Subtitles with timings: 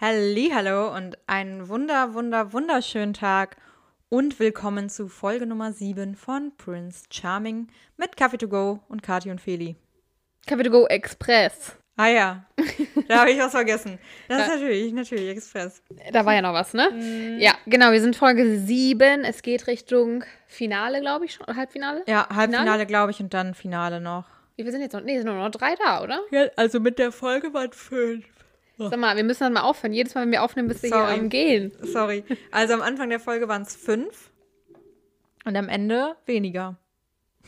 [0.00, 3.56] Hallo und einen wunder, wunder, wunderschönen Tag
[4.08, 9.28] und willkommen zu Folge Nummer 7 von Prince Charming mit Kaffee to go und Kati
[9.28, 9.74] und Feli.
[10.46, 11.76] Kaffee to go Express.
[11.96, 12.46] Ah ja,
[13.08, 13.98] da habe ich was vergessen.
[14.28, 15.82] Das ist natürlich, natürlich Express.
[16.12, 16.90] Da war ja noch was, ne?
[16.92, 17.40] Mhm.
[17.40, 19.24] Ja, genau, wir sind Folge 7.
[19.24, 21.46] Es geht Richtung Finale, glaube ich, schon.
[21.48, 22.04] Halbfinale?
[22.06, 24.26] Ja, Halbfinale, glaube ich, und dann Finale noch.
[24.54, 25.02] Wie viel sind jetzt noch?
[25.02, 26.20] Nee, sind nur noch drei da, oder?
[26.30, 28.24] Ja, also mit der Folge waren fünf.
[28.78, 29.92] Sag mal, wir müssen dann mal aufhören.
[29.92, 31.14] Jedes Mal, wenn wir aufnehmen, bist du hier Sorry.
[31.14, 31.72] am Gehen.
[31.82, 32.24] Sorry.
[32.52, 34.30] Also am Anfang der Folge waren es fünf
[35.44, 36.76] und am Ende weniger.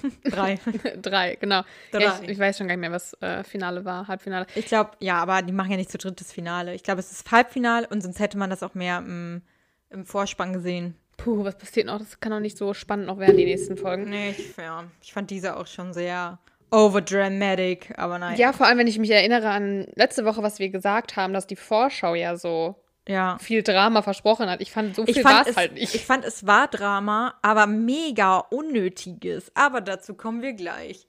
[0.24, 0.58] Drei.
[1.02, 1.62] drei, genau.
[1.92, 2.02] Drei.
[2.02, 4.46] Ja, ich, ich weiß schon gar nicht mehr, was äh, Finale war, Halbfinale.
[4.54, 6.74] Ich glaube, ja, aber die machen ja nicht zu dritt das Finale.
[6.74, 9.42] Ich glaube, es ist Halbfinale und sonst hätte man das auch mehr im,
[9.90, 10.96] im Vorspann gesehen.
[11.18, 11.98] Puh, was passiert noch?
[11.98, 14.08] Das kann doch nicht so spannend noch werden, die nächsten Folgen.
[14.08, 16.38] Nee, ich, ja, ich fand diese auch schon sehr
[16.70, 18.37] overdramatic, aber nein.
[18.38, 21.46] Ja, vor allem, wenn ich mich erinnere an letzte Woche, was wir gesagt haben, dass
[21.46, 22.77] die Vorschau ja so
[23.09, 23.38] ja.
[23.40, 24.60] viel Drama versprochen hat.
[24.60, 25.95] Ich fand, so viel war es, halt nicht.
[25.95, 29.51] ich fand, es war Drama, aber mega unnötiges.
[29.54, 31.07] Aber dazu kommen wir gleich.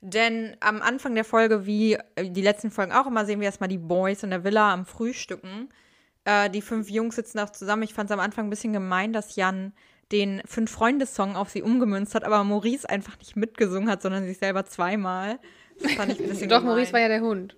[0.00, 3.68] Denn am Anfang der Folge, wie äh, die letzten Folgen auch immer, sehen wir erstmal
[3.68, 5.68] die Boys in der Villa am Frühstücken.
[6.24, 7.82] Äh, die fünf Jungs sitzen auch zusammen.
[7.82, 9.72] Ich fand es am Anfang ein bisschen gemein, dass Jan
[10.12, 14.64] den Fünf-Freunde-Song auf sie umgemünzt hat, aber Maurice einfach nicht mitgesungen hat, sondern sich selber
[14.66, 15.38] zweimal.
[15.80, 16.74] Das fand ich ein bisschen Doch, gemein.
[16.74, 17.56] Maurice war ja der Hund.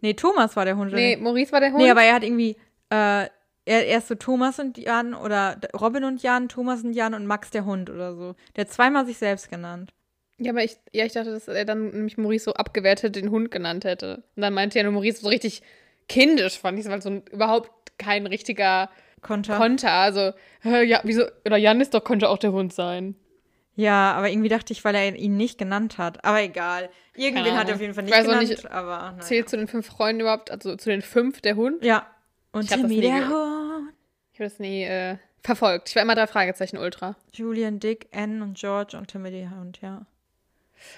[0.00, 0.92] Nee, Thomas war der Hund.
[0.92, 1.16] Nee?
[1.16, 1.82] Maurice war der Hund.
[1.82, 2.56] Nee, aber er hat irgendwie,
[2.90, 3.26] äh,
[3.64, 7.50] er, erst so Thomas und Jan oder Robin und Jan, Thomas und Jan und Max
[7.50, 8.34] der Hund oder so.
[8.54, 9.92] Der hat zweimal sich selbst genannt.
[10.38, 13.50] ja, aber ich, ja, ich dachte, dass er dann nämlich Maurice so abgewertet den Hund
[13.50, 14.22] genannt hätte.
[14.36, 15.62] Und dann meinte ja nur Maurice so richtig
[16.08, 18.90] kindisch, fand ich, weil so ein, überhaupt kein richtiger
[19.22, 19.56] Konter.
[19.56, 19.92] Konter.
[19.92, 23.16] Also, ja, wieso, oder Jan ist doch, konnte auch der Hund sein.
[23.74, 26.24] ja, aber irgendwie dachte ich, weil er ihn nicht genannt hat.
[26.24, 26.88] Aber egal.
[27.14, 29.20] Irgendwen hat er auf jeden Fall Ich nicht genannt, nicht, aber naja.
[29.20, 31.82] Zählt zu den fünf Freunden überhaupt, also zu den fünf der Hund?
[31.84, 32.06] Ja.
[32.52, 33.92] Und Timmy der Hund.
[34.32, 35.88] Ich habe das nie äh, verfolgt.
[35.88, 37.16] Ich war immer drei Fragezeichen Ultra.
[37.32, 40.04] Julian, Dick, Anne und George und Timmy der Hund, ja.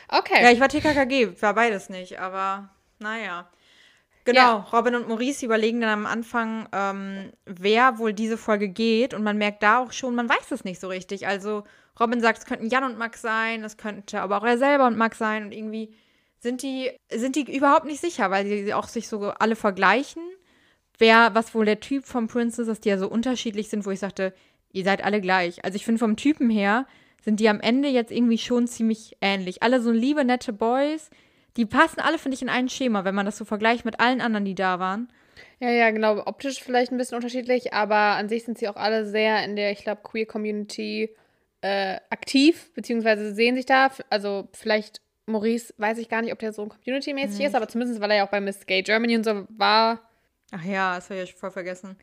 [0.09, 0.43] Okay.
[0.43, 2.69] Ja, ich war TKKG, war beides nicht, aber
[2.99, 3.49] naja.
[4.29, 4.67] Genau, Ja.
[4.73, 9.15] Robin und Maurice überlegen dann am Anfang, ähm, wer wohl diese Folge geht.
[9.15, 11.27] Und man merkt da auch schon, man weiß es nicht so richtig.
[11.27, 11.65] Also
[11.99, 14.99] Robin sagt, es könnten Jan und Max sein, es könnte aber auch er selber und
[14.99, 15.45] Max sein.
[15.45, 15.95] Und irgendwie
[16.41, 20.23] sind die, sind die überhaupt nicht sicher, weil sie auch sich so alle vergleichen.
[20.99, 23.91] Wer, was wohl der Typ vom Prince ist, dass die ja so unterschiedlich sind, wo
[23.91, 24.35] ich sagte,
[24.73, 25.65] ihr seid alle gleich.
[25.65, 26.87] Also ich finde vom Typen her
[27.25, 29.63] sind die am Ende jetzt irgendwie schon ziemlich ähnlich.
[29.63, 31.11] Alle so liebe, nette Boys.
[31.59, 34.21] Die passen alle, finde ich, in ein Schema, wenn man das so vergleicht mit allen
[34.21, 35.13] anderen, die da waren.
[35.61, 36.25] Ja, ja, genau.
[36.25, 39.73] Optisch vielleicht ein bisschen unterschiedlich, aber an sich sind sie auch alle sehr in der,
[39.73, 41.11] ich glaube, Queer Community
[41.61, 43.91] äh, aktiv, beziehungsweise sehen sich da.
[44.09, 48.13] Also vielleicht Maurice, weiß ich gar nicht, ob der so community-mäßig ist, aber zumindest, weil
[48.13, 50.01] er ja auch bei Miss Gay Germany und so war.
[50.53, 51.97] Ach ja, das habe ich voll vergessen.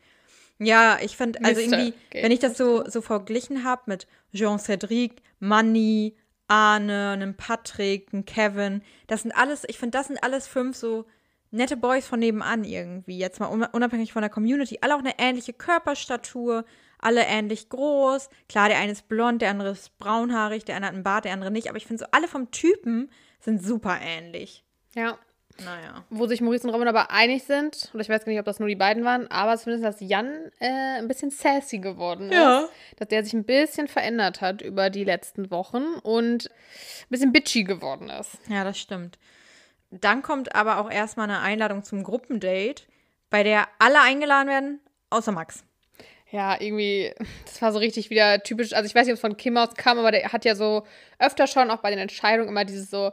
[0.58, 2.22] Ja, ich finde, also irgendwie, Gay.
[2.22, 6.14] wenn ich das so, so verglichen habe mit Jean Cédric, Manny,
[6.48, 11.06] Arne, einem Patrick, einem Kevin, das sind alles, ich finde, das sind alles fünf so
[11.50, 13.18] nette Boys von nebenan irgendwie.
[13.18, 14.78] Jetzt mal un- unabhängig von der Community.
[14.80, 16.64] Alle auch eine ähnliche Körperstatur,
[16.98, 18.28] alle ähnlich groß.
[18.48, 21.32] Klar, der eine ist blond, der andere ist braunhaarig, der eine hat einen Bart, der
[21.32, 21.68] andere nicht.
[21.68, 24.64] Aber ich finde so, alle vom Typen sind super ähnlich.
[24.94, 25.18] Ja.
[25.64, 26.04] Naja.
[26.10, 28.60] Wo sich Maurice und Robin aber einig sind, und ich weiß gar nicht, ob das
[28.60, 32.34] nur die beiden waren, aber zumindest, dass Jan äh, ein bisschen sassy geworden ist.
[32.34, 32.68] Ja.
[32.96, 37.64] Dass der sich ein bisschen verändert hat über die letzten Wochen und ein bisschen bitchy
[37.64, 38.38] geworden ist.
[38.48, 39.18] Ja, das stimmt.
[39.90, 42.82] Dann kommt aber auch erstmal eine Einladung zum Gruppendate,
[43.30, 44.80] bei der alle eingeladen werden,
[45.10, 45.64] außer Max.
[46.30, 47.14] Ja, irgendwie,
[47.44, 48.72] das war so richtig wieder typisch.
[48.72, 50.84] Also ich weiß nicht, ob es von Kim aus kam, aber der hat ja so
[51.18, 53.12] öfter schon auch bei den Entscheidungen immer dieses so,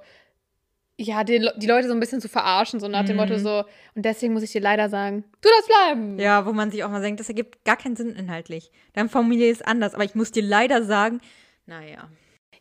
[1.04, 3.64] ja, die, die Leute so ein bisschen zu verarschen, so nach dem Motto so,
[3.96, 6.20] und deswegen muss ich dir leider sagen, du darfst bleiben.
[6.20, 8.72] Ja, wo man sich auch mal denkt, das ergibt gar keinen Sinn inhaltlich.
[8.94, 11.20] Deine Familie ist anders, aber ich muss dir leider sagen,
[11.66, 12.10] naja.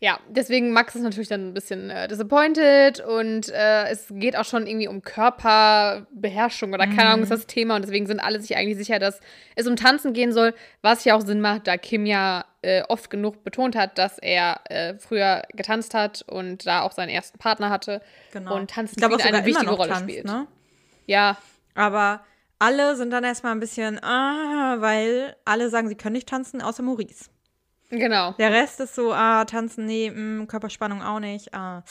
[0.01, 4.45] Ja, deswegen Max ist natürlich dann ein bisschen äh, disappointed und äh, es geht auch
[4.45, 8.57] schon irgendwie um Körperbeherrschung oder keine Ahnung ist das Thema und deswegen sind alle sich
[8.57, 9.21] eigentlich sicher, dass
[9.55, 13.11] es um Tanzen gehen soll, was ja auch Sinn macht, da Kim ja äh, oft
[13.11, 17.71] genug betont hat, dass er äh, früher getanzt hat und da auch seinen ersten Partner
[17.71, 18.01] hatte
[18.33, 18.55] Genau.
[18.57, 20.25] und Tanzen ich sogar eine wichtige Rolle tanzt, spielt.
[20.25, 20.47] ne?
[21.07, 21.37] Ja,
[21.75, 22.25] Aber
[22.59, 26.83] alle sind dann erstmal ein bisschen, ah, weil alle sagen, sie können nicht tanzen, außer
[26.83, 27.29] Maurice.
[27.91, 28.33] genau.
[28.39, 31.83] Der Rest ist so, ah, tanzen, nee, mm, Körperspannung auch nicht, ah.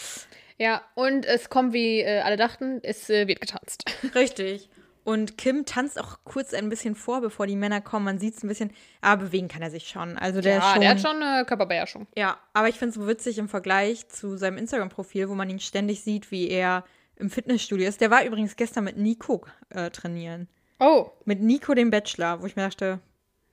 [0.58, 3.84] Ja, und es kommt, wie äh, alle dachten, es äh, wird getanzt.
[4.16, 4.70] Richtig.
[5.04, 8.06] Und Kim tanzt auch kurz ein bisschen vor, bevor die Männer kommen.
[8.06, 8.72] Man sieht es ein bisschen,
[9.02, 10.18] aber bewegen kann er sich schon.
[10.18, 12.08] Also der ist ja, schon, der hat schon eine Körperbeherrschung.
[12.16, 15.60] Ja, aber ich finde es so witzig im Vergleich zu seinem Instagram-Profil, wo man ihn
[15.60, 16.84] ständig sieht, wie er
[17.16, 18.02] im Fitnessstudio ist.
[18.02, 20.48] Der war übrigens gestern mit Nico äh, trainieren.
[20.80, 21.12] Oh.
[21.26, 23.00] Mit Nico, dem Bachelor, wo ich mir dachte,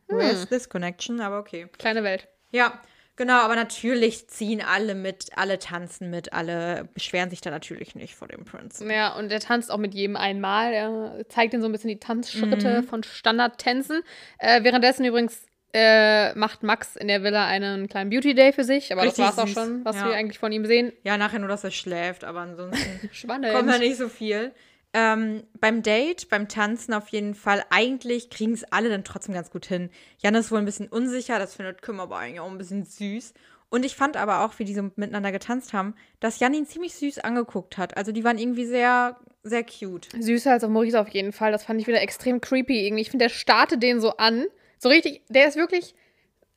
[0.08, 1.20] where is this connection?
[1.20, 1.68] Aber okay.
[1.78, 2.28] Kleine Welt.
[2.50, 2.80] Ja,
[3.18, 8.14] genau, aber natürlich ziehen alle mit, alle tanzen mit, alle beschweren sich da natürlich nicht
[8.14, 8.82] vor dem Prince.
[8.90, 10.72] Ja, und er tanzt auch mit jedem einmal.
[10.72, 14.02] Er zeigt ihnen so ein bisschen die Tanzschritte von Standardtänzen.
[14.38, 15.44] Äh, währenddessen übrigens
[15.74, 19.36] äh, macht Max in der Villa einen kleinen Beauty Day für sich, aber Richtig das
[19.36, 19.54] war's auch süß.
[19.54, 20.06] schon, was Ja.
[20.06, 20.92] wir eigentlich von ihm sehen.
[21.02, 24.52] Ja, nachher nur, dass er schläft, aber ansonsten kommt da nicht so viel.
[24.94, 29.50] Ähm, beim Date, beim Tanzen auf jeden Fall, eigentlich kriegen es alle dann trotzdem ganz
[29.50, 29.90] gut hin.
[30.18, 33.34] Jan ist wohl ein bisschen unsicher, das findet Kim aber eigentlich auch ein bisschen süß.
[33.70, 36.94] Und ich fand aber auch, wie die so miteinander getanzt haben, dass Jan ihn ziemlich
[36.94, 37.96] süß angeguckt hat.
[37.98, 40.08] Also die waren irgendwie sehr, sehr cute.
[40.18, 41.52] Süßer als auf Maurice auf jeden Fall.
[41.52, 43.02] Das fand ich wieder extrem creepy irgendwie.
[43.02, 44.46] Ich finde, der startet den so an.
[44.78, 45.94] So richtig, der ist wirklich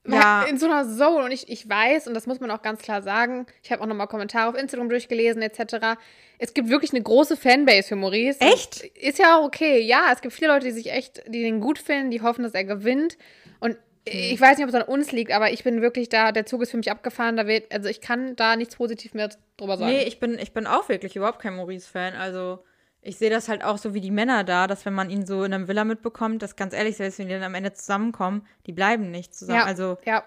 [0.08, 0.44] Ja.
[0.44, 1.26] in so einer Zone.
[1.26, 3.88] Und ich, ich weiß, und das muss man auch ganz klar sagen, ich habe auch
[3.88, 6.00] nochmal Kommentare auf Instagram durchgelesen, etc.
[6.40, 8.42] Es gibt wirklich eine große Fanbase für Maurice.
[8.42, 8.82] Echt?
[8.82, 9.80] Ist ja auch okay.
[9.80, 12.54] Ja, es gibt viele Leute, die sich echt, die den gut finden, die hoffen, dass
[12.54, 13.18] er gewinnt.
[13.60, 16.48] Und ich weiß nicht, ob es an uns liegt, aber ich bin wirklich da, der
[16.48, 17.38] Zug ist für mich abgefahren.
[17.38, 19.92] Da wird, also ich kann da nichts positiv mehr drüber sagen.
[19.92, 22.16] Nee, ich bin, ich bin auch wirklich überhaupt kein Maurice-Fan.
[22.16, 22.64] Also
[23.02, 25.44] ich sehe das halt auch so wie die Männer da, dass wenn man ihn so
[25.44, 28.74] in einem Villa mitbekommt, dass ganz ehrlich, selbst wenn die dann am Ende zusammenkommen, die
[28.74, 29.60] bleiben nicht zusammen.
[29.60, 30.24] ja, Also, ja.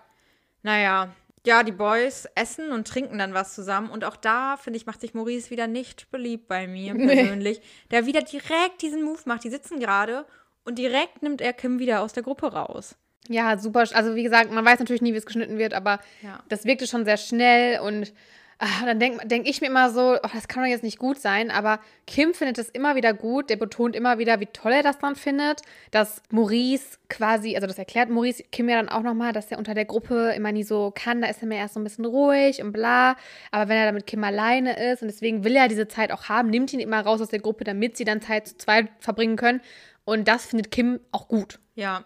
[0.62, 1.09] naja.
[1.47, 3.91] Ja, die Boys essen und trinken dann was zusammen.
[3.91, 7.06] Und auch da, finde ich, macht sich Maurice wieder nicht beliebt bei mir Nee.
[7.15, 7.61] persönlich.
[7.91, 9.44] Der wieder direkt diesen Move macht.
[9.44, 10.25] Die sitzen gerade
[10.65, 12.97] und direkt nimmt er Kim wieder aus der Gruppe raus.
[13.29, 13.81] Ja, super.
[13.93, 16.43] Also wie gesagt, man weiß natürlich nie, wie es geschnitten wird, aber Ja.
[16.49, 18.15] das wirkte schon sehr schnell und
[18.58, 21.18] ah, dann denke denk ich mir immer so, oh, das kann doch jetzt nicht gut
[21.18, 24.82] sein, aber Kim findet es immer wieder gut, der betont immer wieder, wie toll er
[24.82, 29.32] das dann findet, dass Maurice quasi, also das erklärt Maurice Kim ja dann auch nochmal,
[29.32, 31.80] dass er unter der Gruppe immer nie so kann, da ist er mir erst so
[31.80, 33.16] ein bisschen ruhig und bla,
[33.50, 36.28] aber wenn er dann mit Kim alleine ist und deswegen will er diese Zeit auch
[36.28, 39.36] haben, nimmt ihn immer raus aus der Gruppe, damit sie dann Zeit zu zweit verbringen
[39.36, 39.60] können
[40.04, 41.58] und das findet Kim auch gut.
[41.74, 42.04] Ja,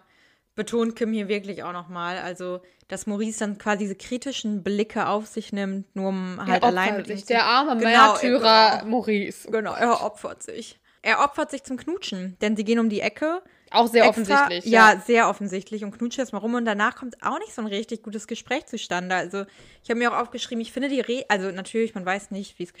[0.55, 2.17] betont Kim hier wirklich auch nochmal.
[2.17, 6.67] Also, dass Maurice dann quasi diese kritischen Blicke auf sich nimmt, nur um halt er
[6.69, 8.85] allein mit sich, der arme Genau, Märtyrer genau.
[8.91, 9.49] Maurice.
[9.51, 10.79] Genau, er opfert sich.
[11.01, 13.41] Er opfert sich zum Knutschen, denn sie gehen um die Ecke.
[13.71, 14.65] Auch sehr extra- offensichtlich.
[14.65, 18.01] Ja, sehr offensichtlich und knutschen erstmal rum und danach kommt auch nicht so ein richtig
[18.03, 19.15] gutes Gespräch zustande.
[19.15, 19.45] Also,
[19.83, 22.63] ich habe mir auch aufgeschrieben, ich finde die Re also natürlich, man weiß nicht, wie
[22.63, 22.73] es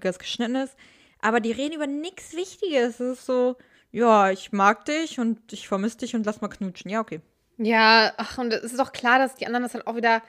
[0.00, 0.74] das geschnitten ist,
[1.20, 3.00] aber die reden über nichts Wichtiges.
[3.00, 3.56] Es ist so,
[3.92, 6.90] ja, ich mag dich und ich vermisse dich und lass mal knutschen.
[6.90, 7.20] Ja, okay.
[7.58, 10.22] Ja, ach, und es ist auch klar, dass die anderen das halt auch wieder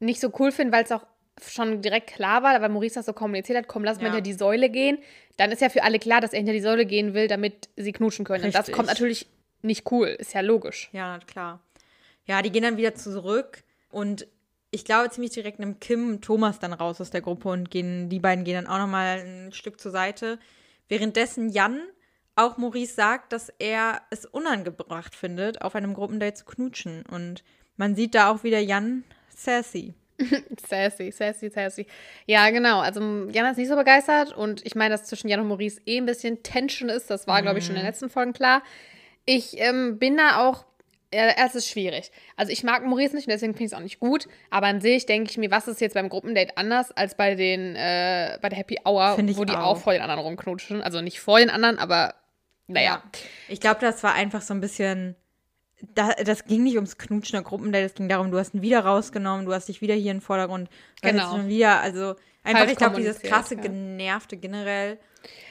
[0.00, 1.06] nicht so cool finden, weil es auch
[1.46, 4.12] schon direkt klar war, weil Maurice das so kommuniziert hat, komm, lass mal Ja.
[4.12, 4.98] hinter die Säule gehen.
[5.36, 7.92] Dann ist ja für alle klar, dass er hinter die Säule gehen will, damit sie
[7.92, 8.44] knutschen können.
[8.44, 8.74] Und das Richtig.
[8.76, 9.26] kommt natürlich
[9.62, 10.88] nicht cool, ist ja logisch.
[10.92, 11.60] Ja, klar.
[12.26, 14.26] Ja, die gehen dann wieder zurück und
[14.70, 18.18] ich glaube, ziemlich direkt nimmt Kim Thomas dann raus aus der Gruppe und gehen, die
[18.18, 20.38] beiden gehen dann auch nochmal ein Stück zur Seite.
[20.88, 21.80] Währenddessen Jan
[22.36, 27.04] auch Maurice sagt, dass er es unangebracht findet, auf einem Gruppendate zu knutschen.
[27.06, 27.44] Und
[27.76, 29.94] man sieht da auch wieder Jan sassy.
[30.68, 31.86] Sassy, sassy, sassy.
[32.26, 32.78] Ja, genau.
[32.78, 33.00] Also
[33.32, 36.06] Jan ist nicht so begeistert und ich meine, dass zwischen Jan und Maurice eh ein
[36.06, 37.10] bisschen Tension ist.
[37.10, 38.62] Das war, glaube ich, schon in den letzten Folgen klar.
[39.24, 40.66] Ich ähm, bin da auch.
[41.10, 42.10] Es ist schwierig.
[42.36, 44.26] Also ich mag Maurice nicht und deswegen finde ich es auch nicht gut.
[44.50, 47.76] Aber an sich denke ich mir, was ist jetzt beim Gruppendate anders als bei den
[47.76, 49.58] äh, bei der Happy Hour, wo die auch.
[49.58, 50.82] auch vor den anderen rumknutschen.
[50.82, 52.14] Also nicht vor den anderen, aber
[52.66, 53.02] naja.
[53.48, 55.16] Ich glaube, das war einfach so ein bisschen.
[55.94, 58.80] Da, das ging nicht ums Knutschen der Gruppendate, es ging darum, du hast ihn wieder
[58.80, 60.70] rausgenommen, du hast dich wieder hier in den Vordergrund.
[61.02, 61.36] Genau.
[61.36, 63.60] jetzt wieder, also einfach, Falsch ich glaube, dieses krasse ja.
[63.60, 64.98] Genervte generell.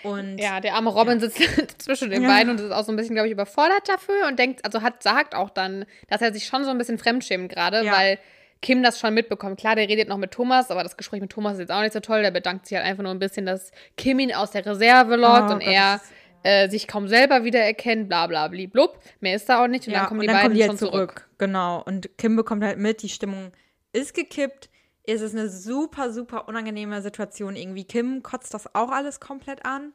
[0.04, 1.38] Und Ja, der arme Robin sitzt
[1.84, 2.30] zwischen den Ja.
[2.30, 5.04] beiden und ist auch so ein bisschen, glaube ich, überfordert dafür und denkt, also hat,
[5.04, 7.92] sagt auch dann, dass er sich schon so ein bisschen fremdschämt gerade, Ja.
[7.92, 8.18] weil
[8.62, 9.60] Kim das schon mitbekommt.
[9.60, 11.94] Klar, der redet noch mit Thomas, aber das Gespräch mit Thomas ist jetzt auch nicht
[11.94, 12.22] so toll.
[12.24, 15.50] Der bedankt sich halt einfach nur ein bisschen, dass Kim ihn aus der Reserve lockt
[15.50, 16.12] Oh und Gott, er das ist-
[16.44, 19.00] äh, sich kaum selber wiedererkennt, bla bla blub.
[19.22, 20.62] Mehr ist da auch nicht und ja, dann kommen und die dann beiden kommen die
[20.62, 21.12] schon halt zurück.
[21.12, 21.30] zurück.
[21.38, 21.82] Genau.
[21.84, 23.52] Und Kim bekommt halt mit, die Stimmung
[23.94, 24.70] ist gekippt.
[25.06, 27.86] Es ist eine super, super unangenehme Situation irgendwie.
[27.86, 29.94] Kim kotzt das auch alles komplett an.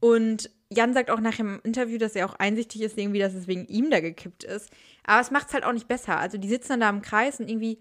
[0.00, 3.46] Und Jan sagt auch nach im Interview, dass er auch einsichtig ist, irgendwie, dass es
[3.46, 4.70] wegen ihm da gekippt ist.
[5.04, 6.18] Aber es macht es halt auch nicht besser.
[6.18, 7.78] Also die sitzen dann da im Kreis und irgendwie,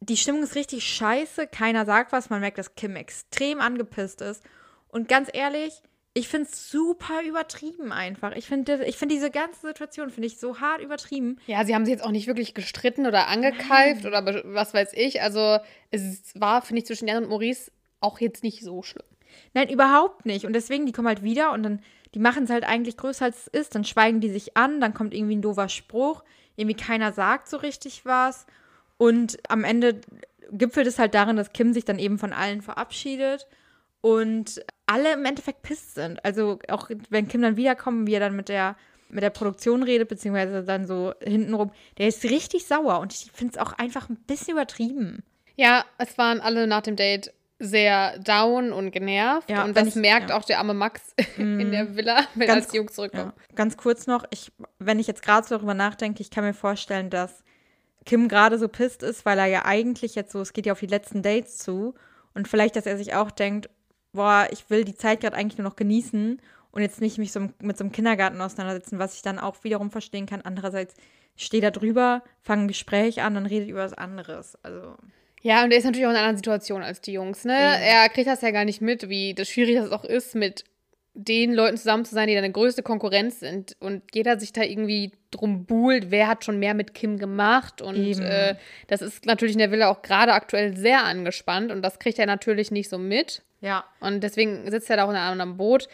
[0.00, 1.46] die Stimmung ist richtig scheiße.
[1.46, 2.30] Keiner sagt was.
[2.30, 4.42] Man merkt, dass Kim extrem angepisst ist.
[4.88, 8.32] Und ganz ehrlich, ich finde es super übertrieben einfach.
[8.34, 11.38] Ich finde ich find diese ganze Situation, finde ich so hart übertrieben.
[11.46, 14.92] Ja, sie haben sich jetzt auch nicht wirklich gestritten oder angekeift oder be- was weiß
[14.94, 15.22] ich.
[15.22, 15.58] Also
[15.90, 19.06] es war, finde ich, zwischen Jan und Maurice auch jetzt nicht so schlimm.
[19.54, 20.44] Nein, überhaupt nicht.
[20.46, 21.80] Und deswegen, die kommen halt wieder und dann,
[22.14, 23.74] die machen es halt eigentlich größer als es ist.
[23.76, 26.24] Dann schweigen die sich an, dann kommt irgendwie ein doofer Spruch.
[26.56, 28.46] Irgendwie keiner sagt so richtig was.
[28.96, 30.00] Und am Ende
[30.50, 33.46] gipfelt es halt darin, dass Kim sich dann eben von allen verabschiedet
[34.00, 36.24] und alle im Endeffekt pisst sind.
[36.24, 38.76] Also auch wenn Kim dann wiederkommt, wie er dann mit der
[39.12, 43.54] mit der Produktion redet, beziehungsweise dann so hintenrum, der ist richtig sauer und ich finde
[43.54, 45.24] es auch einfach ein bisschen übertrieben.
[45.56, 49.50] Ja, es waren alle nach dem Date sehr down und genervt.
[49.50, 50.36] Ja, und das ich- merkt ja.
[50.36, 51.02] auch der arme Max
[51.36, 53.32] in der Villa, wenn Ganz als Jungs zurückkommen.
[53.36, 53.54] Ja.
[53.56, 57.10] Ganz kurz noch, ich, wenn ich jetzt gerade so darüber nachdenke, ich kann mir vorstellen,
[57.10, 57.42] dass
[58.06, 60.80] Kim gerade so pisst ist, weil er ja eigentlich jetzt so, es geht ja auf
[60.80, 61.94] die letzten Dates zu
[62.32, 63.68] und vielleicht, dass er sich auch denkt,
[64.12, 66.40] boah, ich will die Zeit gerade eigentlich nur noch genießen
[66.72, 69.90] und jetzt nicht mich so mit so einem Kindergarten auseinandersetzen, was ich dann auch wiederum
[69.90, 70.42] verstehen kann.
[70.42, 70.94] Andererseits
[71.36, 74.56] stehe da drüber, fange ein Gespräch an, dann redet über was anderes.
[74.62, 74.94] Also
[75.42, 77.54] Ja, und er ist natürlich auch in einer anderen Situation als die Jungs, ne?
[77.54, 80.64] Er kriegt das ja gar nicht mit, wie das schwierig das auch ist, mit
[81.14, 83.76] den Leuten zusammen zu sein, die deine größte Konkurrenz sind.
[83.80, 87.82] Und jeder sich da irgendwie drum buhlt, wer hat schon mehr mit Kim gemacht.
[87.82, 88.54] Und äh,
[88.86, 91.72] das ist natürlich in der Villa auch gerade aktuell sehr angespannt.
[91.72, 93.42] Und das kriegt er natürlich nicht so mit.
[93.60, 95.88] ja, Und deswegen sitzt er da auch in einem anderen Boot.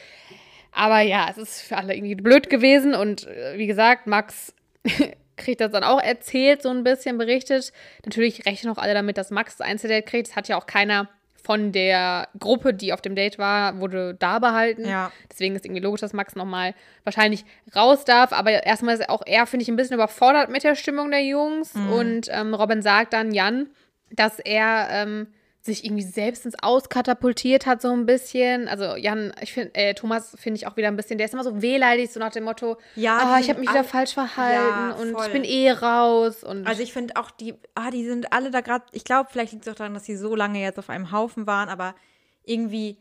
[0.72, 2.94] Aber ja, es ist für alle irgendwie blöd gewesen.
[2.94, 4.54] Und äh, wie gesagt, Max
[5.36, 7.72] kriegt das dann auch erzählt, so ein bisschen berichtet.
[8.04, 10.28] Natürlich rechnen auch alle damit, dass Max das Einzeldate kriegt.
[10.28, 11.08] Es hat ja auch keiner
[11.46, 14.84] von der Gruppe, die auf dem Date war, wurde da behalten.
[14.84, 15.12] Ja.
[15.30, 16.74] Deswegen ist irgendwie logisch, dass Max nochmal
[17.04, 18.32] wahrscheinlich raus darf.
[18.32, 21.72] Aber erstmal ist auch er, finde ich, ein bisschen überfordert mit der Stimmung der Jungs.
[21.72, 23.68] Und ähm, Robin sagt dann Jan,
[24.10, 25.28] dass er ähm,
[25.66, 28.68] sich irgendwie selbst ins Auskatapultiert hat, so ein bisschen.
[28.68, 31.44] Also Jan, ich finde, äh, Thomas finde ich auch wieder ein bisschen, der ist immer
[31.44, 34.92] so wehleidig, so nach dem Motto, Ja, die ich habe mich wieder falsch verhalten Ja,
[34.92, 36.42] und ich bin eh raus.
[36.42, 39.52] Und Also ich finde auch die, ah, die sind alle da gerade, ich glaube, vielleicht
[39.52, 41.94] liegt es auch daran, dass sie so lange jetzt auf einem Haufen waren, aber
[42.44, 42.96] irgendwie,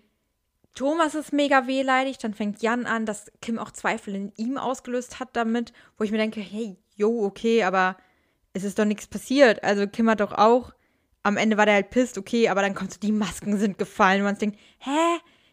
[0.74, 5.20] Thomas ist mega wehleidig, dann fängt Jan an, dass Kim auch Zweifel in ihm ausgelöst
[5.20, 7.96] hat damit, wo ich mir denke, hey, jo, okay, aber
[8.54, 9.64] es ist doch nichts passiert.
[9.64, 10.74] Also Kim hat doch auch,
[11.26, 14.20] am Ende war der halt pisst, okay, aber dann kommt so, die Masken sind gefallen
[14.22, 14.92] und man denkt, hä,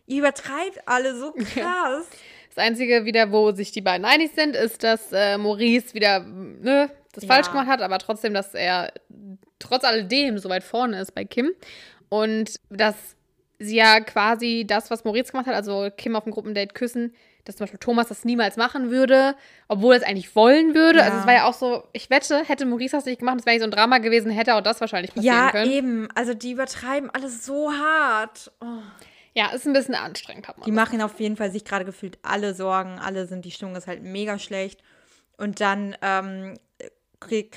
[0.07, 2.05] ihr übertreibt alle so krass.
[2.55, 6.91] Das Einzige wieder, wo sich die beiden einig sind, ist, dass äh, Maurice wieder ne,
[7.12, 7.33] das Ja.
[7.33, 8.93] falsch gemacht hat, aber trotzdem, dass er
[9.59, 11.50] trotz alledem so weit vorne ist bei Kim.
[12.11, 12.95] Und dass
[13.59, 17.14] sie ja quasi das, was Maurice gemacht hat, also Kim auf dem Gruppendate küssen,
[17.45, 19.35] dass zum Beispiel Thomas das niemals machen würde,
[19.69, 20.99] obwohl er es eigentlich wollen würde.
[21.01, 21.05] Ja.
[21.07, 23.55] Also es war ja auch so, ich wette, hätte Maurice das nicht gemacht, das wäre
[23.55, 25.71] nicht so ein Drama gewesen, hätte auch das wahrscheinlich passieren Ja, können.
[25.71, 26.09] eben.
[26.15, 28.53] Also die übertreiben alles so hart.
[28.61, 28.67] Oh.
[29.35, 30.67] Ja, ist ein bisschen anstrengend, hat man.
[30.67, 32.99] Die das machen auf jeden Fall sich gerade gefühlt alle Sorgen.
[32.99, 34.83] Alle sind, die Stimmung ist halt mega schlecht.
[35.39, 36.59] Und dann ähm,
[37.19, 37.51] krieg,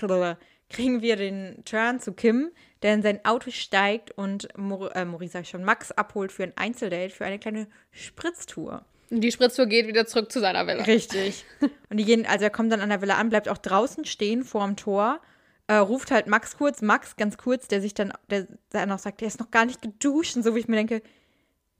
[0.69, 2.51] kriegen wir den Turn zu Kim,
[2.81, 6.43] der in sein Auto steigt und Mor äh, Maurice, sag ich schon, Max abholt für
[6.43, 8.85] ein Einzeldate, für eine kleine Spritztour.
[9.11, 10.83] Und die Spritztour geht wieder zurück zu seiner Villa.
[10.83, 11.45] Richtig.
[11.89, 14.43] Und die gehen, also er kommt dann an der Villa an, bleibt auch draußen stehen
[14.43, 15.19] vorm Tor,
[15.67, 19.21] äh, ruft halt Max kurz, Max ganz kurz, der sich dann, der dann auch sagt,
[19.21, 21.01] der ist noch gar nicht geduscht und so, wie ich mir denke,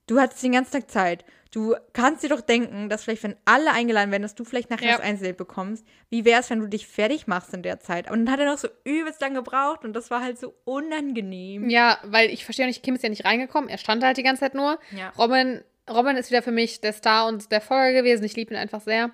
[0.07, 1.25] du hattest den ganzen Tag Zeit.
[1.51, 4.87] Du kannst dir doch denken, dass vielleicht, wenn alle eingeladen werden, dass du vielleicht nachher
[4.89, 4.97] Ja.
[4.97, 5.85] das Einzeldate bekommst.
[6.09, 8.11] Wie wäre es, wenn du dich fertig machst in der Zeit?
[8.11, 11.69] Und dann hat er noch so übelst lang gebraucht und das war halt so unangenehm.
[11.69, 13.69] Ja, weil ich verstehe nicht, Kim ist ja nicht reingekommen.
[13.69, 14.79] Er stand halt die ganze Zeit nur.
[14.97, 15.09] Ja.
[15.17, 18.23] Robin, Robin ist wieder für mich der Star und der Folge gewesen.
[18.23, 19.11] Ich liebe ihn einfach sehr.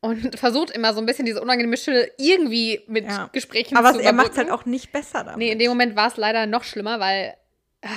[0.00, 3.28] Und versucht immer so ein bisschen diese unangenehme Stille irgendwie mit Ja.
[3.32, 5.38] Gesprächen Aber zu er macht es halt auch nicht besser damit.
[5.38, 7.34] Nee, in dem Moment war es leider noch schlimmer, weil.
[7.82, 7.88] ah,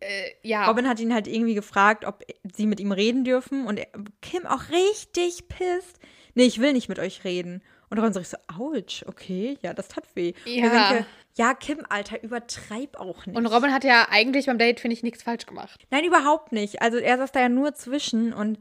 [0.00, 0.66] Äh, ja.
[0.66, 3.86] Robin hat ihn halt irgendwie gefragt, ob sie mit ihm reden dürfen und er,
[4.20, 6.00] Kim auch richtig pisst.
[6.34, 7.62] Nee, ich will nicht mit euch reden.
[7.92, 10.32] Und Robin sagt so, ouch, okay, ja, das tat weh.
[10.32, 10.88] Und ich Ja.
[10.92, 13.36] denke, ja, Kim, Alter, übertreib auch nicht.
[13.36, 15.86] und Robin hat ja eigentlich beim Date, finde ich, nichts falsch gemacht.
[15.90, 16.80] Nein, überhaupt nicht.
[16.80, 18.58] Also er saß da ja nur zwischen und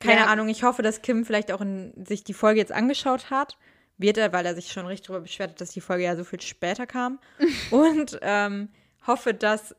[0.00, 0.26] keine Ja.
[0.26, 3.56] Ahnung, ich hoffe, dass Kim vielleicht auch in, sich die Folge jetzt angeschaut hat.
[3.98, 6.24] Wird er, weil er sich schon richtig darüber beschwert hat, dass die Folge ja so
[6.24, 7.20] viel später kam.
[7.70, 8.68] und ähm,
[9.06, 9.74] hoffe, dass,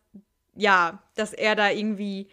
[0.55, 2.27] ja, dass er da irgendwie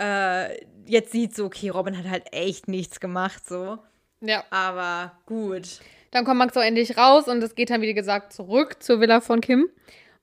[0.00, 0.56] äh,
[0.86, 3.78] jetzt sieht, so, okay, Robin hat halt echt nichts gemacht, so.
[4.22, 4.44] Ja.
[4.50, 5.80] Aber gut.
[6.10, 9.20] Dann kommt Max auch endlich raus und es geht dann, wie gesagt, zurück zur Villa
[9.20, 9.68] von Kim.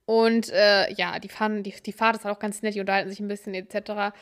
[0.06, 3.10] Und äh, ja, die, fahren, die, die Fahrt ist halt auch ganz nett, die unterhalten
[3.10, 4.12] sich ein bisschen etc.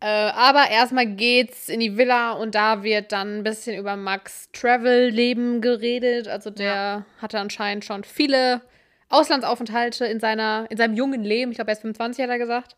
[0.00, 4.48] Äh, aber erstmal geht's in die Villa und da wird dann ein bisschen über Max
[4.52, 6.28] Travel-Leben geredet.
[6.28, 8.62] Also der hatte anscheinend schon viele
[9.08, 11.50] Auslandsaufenthalte in, seiner, in seinem jungen Leben.
[11.52, 12.76] Ich glaube, er ist 25, hat er gesagt.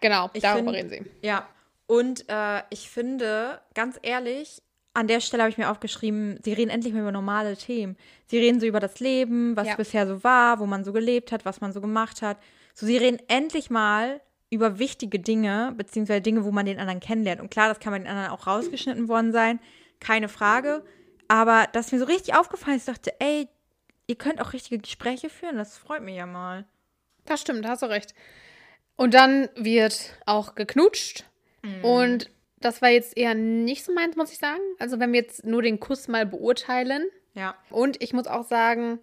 [0.00, 1.26] Genau, Ich darüber find- reden sie.
[1.26, 1.48] Ja,
[1.86, 4.62] und äh, ich finde, ganz ehrlich,
[4.94, 7.96] an der Stelle habe ich mir aufgeschrieben, sie reden endlich mal über normale Themen.
[8.26, 9.74] Sie reden so über das Leben, was Ja.
[9.76, 12.38] bisher so war, wo man so gelebt hat, was man so gemacht hat.
[12.74, 14.20] So, sie reden endlich mal
[14.50, 17.40] über wichtige Dinge, beziehungsweise Dinge, wo man den anderen kennenlernt.
[17.40, 19.58] Und klar, das kann bei den anderen auch rausgeschnitten worden sein,
[19.98, 20.84] keine Frage.
[21.26, 23.48] Aber das ist mir so richtig aufgefallen, ich dachte, ey,
[24.06, 26.66] ihr könnt auch richtige Gespräche führen, das freut mich ja mal.
[27.24, 28.14] Das stimmt, da hast du recht.
[28.96, 31.24] Und dann wird auch geknutscht.
[31.62, 31.84] Mhm.
[31.84, 32.30] Und
[32.64, 34.62] das war jetzt eher nicht so meins, muss ich sagen.
[34.78, 37.08] Also wenn wir jetzt nur den Kuss mal beurteilen.
[37.34, 37.54] Ja.
[37.70, 39.00] Und ich muss auch sagen,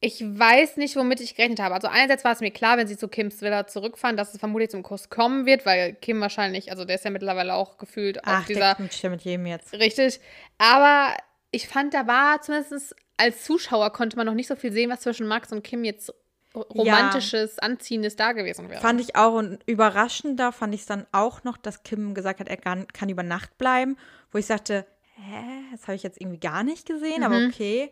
[0.00, 1.74] ich weiß nicht, womit ich gerechnet habe.
[1.74, 4.68] Also einerseits war es mir klar, wenn sie zu Kims Villa zurückfahren, dass es vermutlich
[4.68, 8.40] zum Kuss kommen wird, weil Kim wahrscheinlich, also der ist ja mittlerweile auch gefühlt Ach,
[8.40, 8.76] auf dieser.
[8.76, 9.72] der mit jedem jetzt.
[9.72, 10.20] Richtig.
[10.58, 11.16] Aber
[11.52, 15.00] ich fand, da war zumindest als Zuschauer konnte man noch nicht so viel sehen, was
[15.00, 16.12] zwischen Max und Kim jetzt
[16.54, 17.62] romantisches, ja.
[17.62, 18.80] anziehendes da gewesen wäre.
[18.80, 22.48] Fand ich auch und überraschender fand ich es dann auch noch, dass Kim gesagt hat,
[22.48, 23.96] er kann, kann über Nacht bleiben,
[24.30, 27.24] wo ich sagte, hä, das habe ich jetzt irgendwie gar nicht gesehen, mhm.
[27.24, 27.90] aber okay.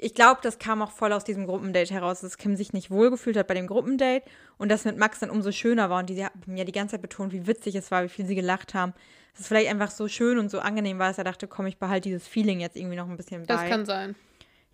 [0.00, 3.36] Ich glaube, das kam auch voll aus diesem Gruppendate heraus, dass Kim sich nicht wohlgefühlt
[3.36, 4.24] hat bei dem Gruppendate
[4.56, 7.02] und das mit Max dann umso schöner war und die haben ja die ganze Zeit
[7.02, 8.94] betont, wie witzig es war, wie viel sie gelacht haben.
[9.32, 11.78] Dass es vielleicht einfach so schön und so angenehm war, dass er dachte, komm, ich
[11.78, 13.54] behalte dieses Feeling jetzt irgendwie noch ein bisschen bei.
[13.54, 14.14] Das kann sein.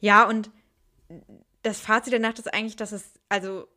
[0.00, 0.50] Ja, und
[1.62, 3.68] das Fazit der Nacht ist eigentlich, dass es, also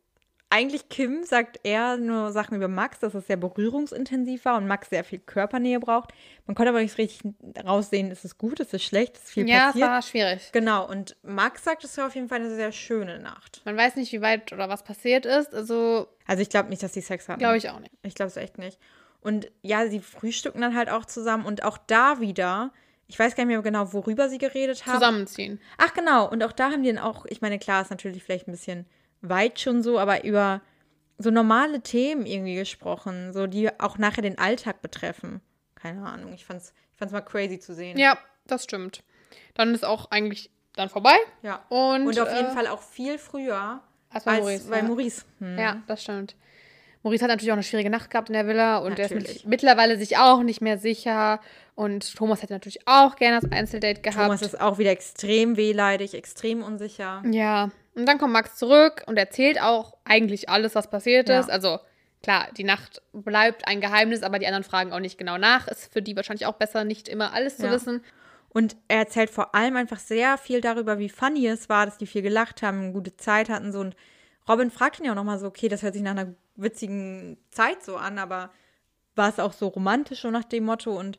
[0.50, 4.90] eigentlich Kim sagt eher nur Sachen über Max, dass es sehr berührungsintensiv war und Max
[4.90, 6.12] sehr viel Körpernähe braucht.
[6.46, 7.22] Man konnte aber nicht richtig
[7.64, 9.86] raussehen, ist es gut, ist es schlecht, ist viel ja, passiert.
[9.86, 10.50] Ja, war schwierig.
[10.52, 13.62] Genau, und Max sagt, es war auf jeden Fall eine sehr schöne Nacht.
[13.64, 16.06] Man weiß nicht, wie weit oder was passiert ist, also...
[16.26, 17.38] Also ich glaube nicht, dass die Sex hatten.
[17.38, 17.94] Glaube ich auch nicht.
[18.02, 18.78] Ich glaube es echt nicht.
[19.22, 22.72] Und ja, sie frühstücken dann halt auch zusammen und auch da wieder
[23.12, 24.94] ich weiß gar nicht mehr genau, worüber sie geredet haben.
[24.94, 25.60] Zusammenziehen.
[25.76, 26.30] Ach, genau.
[26.30, 28.86] Und auch da haben die dann auch, ich meine, klar, ist natürlich vielleicht ein bisschen
[29.20, 30.62] weit schon so, aber über
[31.18, 35.42] so normale Themen irgendwie gesprochen, so die auch nachher den Alltag betreffen.
[35.74, 36.32] Keine Ahnung.
[36.32, 37.98] Ich fand's, ich fand's mal crazy zu sehen.
[37.98, 38.16] Ja,
[38.46, 39.02] das stimmt.
[39.52, 41.16] Dann ist auch eigentlich dann vorbei.
[41.42, 41.66] Ja.
[41.68, 44.70] Und, Und auf jeden äh, Fall auch viel früher als bei Maurice.
[44.70, 44.82] Bei ja.
[44.84, 45.24] Maurice.
[45.38, 45.58] Hm.
[45.58, 46.34] Ja, das stimmt.
[47.02, 49.28] Maurice hat natürlich auch eine schwierige Nacht gehabt in der Villa und natürlich.
[49.28, 51.40] er ist mittlerweile sich auch nicht mehr sicher.
[51.74, 54.26] Und Thomas hätte natürlich auch gerne das Einzeldate gehabt.
[54.26, 57.22] Thomas ist auch wieder extrem wehleidig, extrem unsicher.
[57.30, 57.70] Ja.
[57.94, 61.40] Und dann kommt Max zurück und erzählt auch eigentlich alles, was passiert ja.
[61.40, 61.50] ist.
[61.50, 61.78] Also
[62.22, 65.66] klar, die Nacht bleibt ein Geheimnis, aber die anderen fragen auch nicht genau nach.
[65.68, 67.72] Ist für die wahrscheinlich auch besser, nicht immer alles zu ja.
[67.72, 68.02] wissen.
[68.48, 72.06] Und er erzählt vor allem einfach sehr viel darüber, wie funny es war, dass die
[72.06, 73.72] viel gelacht haben, eine gute Zeit hatten.
[73.72, 73.80] So.
[73.80, 73.96] Und
[74.48, 77.82] Robin fragt ihn ja auch nochmal so, okay, das hört sich nach einer witzigen Zeit
[77.82, 78.50] so an, aber
[79.14, 81.18] war es auch so romantisch so nach dem Motto und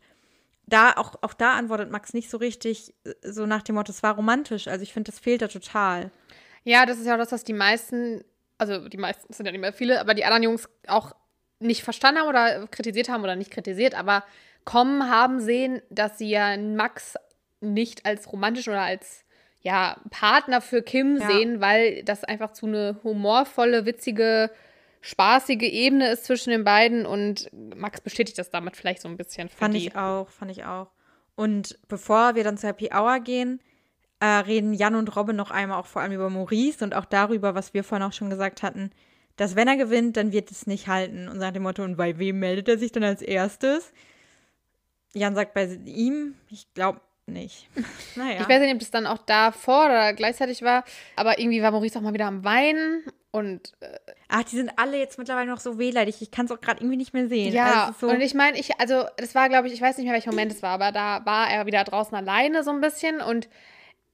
[0.65, 4.15] da auch, auch da antwortet Max nicht so richtig so nach dem Motto, es war
[4.15, 4.67] romantisch.
[4.67, 6.09] Also ich finde, das fehlt da total.
[6.63, 8.23] Ja, das ist ja auch das, was die meisten,
[8.57, 11.13] also die meisten sind ja nicht mehr viele, aber die anderen Jungs auch
[11.59, 14.23] nicht verstanden haben oder kritisiert haben oder nicht kritisiert, aber
[14.63, 17.15] kommen haben sehen, dass sie ja Max
[17.59, 19.23] nicht als romantisch oder als
[19.61, 21.27] ja, Partner für Kim ja.
[21.27, 24.49] sehen, weil das einfach zu eine humorvolle, witzige
[25.03, 29.49] spaßige Ebene ist zwischen den beiden und Max bestätigt das damit vielleicht so ein bisschen.
[29.49, 29.87] Fand die.
[29.87, 30.87] ich auch, fand ich auch.
[31.35, 33.59] Und bevor wir dann zur Happy Hour gehen,
[34.21, 37.53] äh, reden Jan und Robin noch einmal auch vor allem über Maurice und auch darüber,
[37.53, 38.91] was wir vorhin auch schon gesagt hatten,
[39.35, 41.27] dass wenn er gewinnt, dann wird es nicht halten.
[41.27, 43.91] Und sagt dem Motto, und bei wem meldet er sich dann als erstes?
[45.13, 47.67] Jan sagt bei ihm, ich glaube nicht.
[48.15, 48.41] Naja.
[48.41, 50.83] Ich weiß nicht, ob das dann auch davor oder gleichzeitig war,
[51.15, 53.73] aber irgendwie war Maurice auch mal wieder am Weinen und.
[53.79, 53.97] Äh,
[54.29, 56.21] Ach, die sind alle jetzt mittlerweile noch so wehleidig.
[56.21, 57.53] Ich kann es auch gerade irgendwie nicht mehr sehen.
[57.53, 60.05] Ja, also so und ich meine, ich, also, das war, glaube ich, ich weiß nicht
[60.05, 63.21] mehr, welcher Moment es war, aber da war er wieder draußen alleine so ein bisschen
[63.21, 63.49] und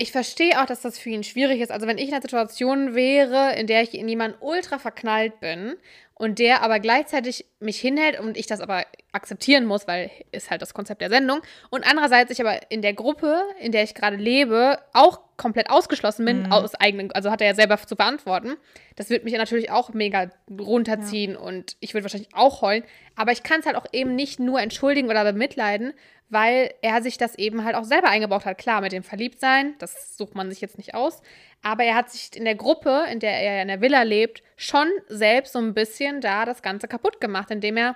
[0.01, 1.71] ich verstehe auch, dass das für ihn schwierig ist.
[1.71, 5.75] Also, wenn ich in einer Situation wäre, in der ich in jemanden ultra verknallt bin
[6.15, 10.61] und der aber gleichzeitig mich hinhält und ich das aber akzeptieren muss, weil ist halt
[10.61, 11.41] das Konzept der Sendung.
[11.69, 16.23] Und andererseits ich aber in der Gruppe, in der ich gerade lebe, auch komplett ausgeschlossen
[16.25, 16.51] bin, mhm.
[16.51, 18.55] aus eigenen, also hat er ja selber zu beantworten.
[18.95, 21.39] Das wird mich natürlich auch mega runterziehen ja.
[21.39, 22.83] und ich würde wahrscheinlich auch heulen.
[23.15, 25.93] Aber ich kann es halt auch eben nicht nur entschuldigen oder bemitleiden,
[26.29, 28.57] weil er sich das eben halt auch selber eingebaut hat.
[28.57, 31.21] Klar, mit dem Verliebtsein, das sucht man sich jetzt nicht aus.
[31.61, 34.87] Aber er hat sich in der Gruppe, in der er in der Villa lebt, schon
[35.07, 37.95] selbst so ein bisschen da das Ganze kaputt gemacht, indem er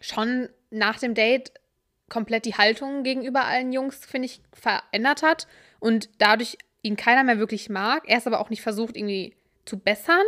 [0.00, 1.52] schon nach dem Date
[2.08, 5.46] komplett die Haltung gegenüber allen Jungs, finde ich, verändert hat
[5.80, 8.04] und dadurch ihn keiner mehr wirklich mag.
[8.06, 10.24] Er ist aber auch nicht versucht, irgendwie zu bessern.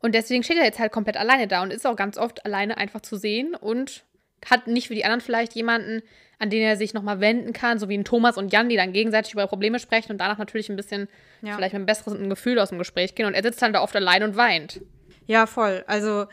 [0.00, 2.76] Und deswegen steht er jetzt halt komplett alleine da und ist auch ganz oft alleine
[2.76, 4.04] einfach zu sehen und
[4.50, 6.02] hat nicht wie die anderen vielleicht jemanden,
[6.38, 8.92] an den er sich nochmal wenden kann, so wie ein Thomas und Jan, die dann
[8.92, 11.08] gegenseitig über Probleme sprechen und danach natürlich ein bisschen
[11.42, 11.54] ja.
[11.54, 13.26] vielleicht mit einem besseren Gefühl aus dem Gespräch gehen.
[13.26, 14.80] Und er sitzt dann da oft allein und weint.
[15.26, 15.84] Ja, voll.
[15.86, 16.26] Also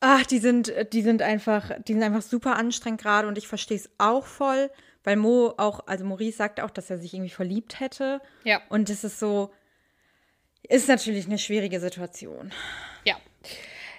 [0.00, 3.76] ach, die sind, die sind einfach, die sind einfach super anstrengend gerade und ich verstehe
[3.76, 4.70] es auch voll,
[5.02, 8.20] weil Mo auch, also Maurice sagt auch, dass er sich irgendwie verliebt hätte.
[8.44, 8.60] Ja.
[8.68, 9.50] Und das ist so,
[10.68, 12.52] ist natürlich eine schwierige Situation.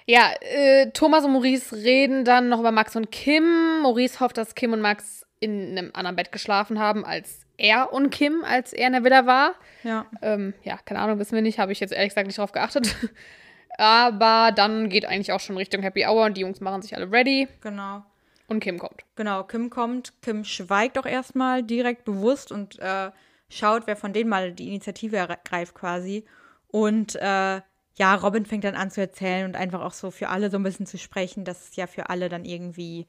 [0.06, 0.32] Ja.
[0.40, 3.80] Äh, Thomas und Maurice reden dann noch über Max und Kim.
[3.82, 8.10] Maurice hofft, dass Kim und Max in einem anderen Bett geschlafen haben als er und
[8.10, 9.54] Kim, als er in der Villa war.
[9.82, 10.06] Ja.
[10.22, 11.58] Ähm, ja, keine Ahnung, wissen wir nicht.
[11.58, 12.94] Habe ich jetzt ehrlich gesagt nicht drauf geachtet.
[13.78, 17.10] Aber dann geht eigentlich auch schon Richtung Happy Hour und die Jungs machen sich alle
[17.10, 17.48] ready.
[17.60, 18.02] Genau.
[18.48, 19.04] Und Kim kommt.
[19.16, 20.12] Genau, Kim kommt.
[20.22, 23.10] Kim schweigt auch erstmal direkt bewusst und äh,
[23.48, 26.24] schaut, wer von denen mal die Initiative ergreift quasi.
[26.68, 27.60] Und äh,
[27.98, 30.62] ja, Robin fängt dann an zu erzählen und einfach auch so für alle so ein
[30.62, 33.06] bisschen zu sprechen, dass es ja für alle dann irgendwie,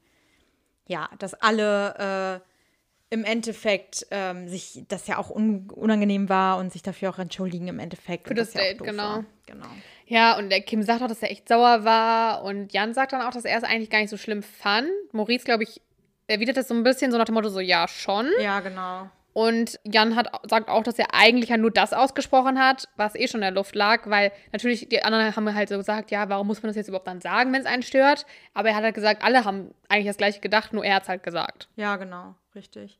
[0.86, 6.72] ja, dass alle äh, im Endeffekt ähm, sich das ja auch un unangenehm war und
[6.72, 8.28] sich dafür auch entschuldigen im Endeffekt.
[8.28, 9.02] Für das, ja Date, genau.
[9.02, 9.24] War.
[9.46, 9.66] genau.
[10.06, 12.42] Ja, und der Kim sagt auch, dass er echt sauer war.
[12.42, 14.88] Und Jan sagt dann auch, dass er es eigentlich gar nicht so schlimm fand.
[15.12, 15.82] Maurice, glaube ich,
[16.26, 18.30] erwidert das so ein bisschen so nach dem Motto so, ja, schon.
[18.40, 19.10] Ja, genau.
[19.38, 23.28] Und Jan hat, sagt auch, dass er eigentlich ja nur das ausgesprochen hat, was eh
[23.28, 26.48] schon in der Luft lag, weil natürlich die anderen haben halt so gesagt, ja, warum
[26.48, 28.26] muss man das jetzt überhaupt dann sagen, wenn es einen stört?
[28.52, 31.08] Aber er hat halt gesagt, alle haben eigentlich das gleiche gedacht, nur er hat es
[31.08, 31.68] halt gesagt.
[31.76, 32.98] Ja, genau, richtig.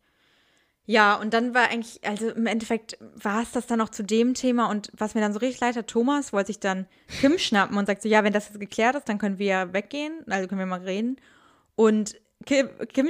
[0.87, 4.35] Ja, und dann war eigentlich, also im Endeffekt war es das dann auch zu dem
[4.35, 6.87] Thema und was mir dann so richtig leid hat, Thomas wollte sich dann
[7.21, 10.21] Kim schnappen und sagt so, ja, wenn das jetzt geklärt ist, dann können wir weggehen,
[10.31, 11.17] also können wir mal reden.
[11.75, 12.15] Und
[12.47, 13.09] Kim, Kim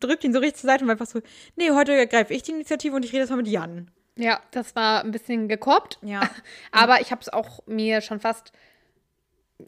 [0.00, 1.20] drückt ihn so richtig zur Seite und war einfach so,
[1.56, 3.90] nee, heute ergreife ich die Initiative und ich rede jetzt mal mit Jan.
[4.16, 5.98] Ja, das war ein bisschen gekorbt.
[6.02, 6.20] Ja.
[6.72, 8.52] Aber ich habe es auch mir schon fast